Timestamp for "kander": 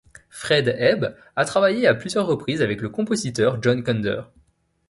3.83-4.23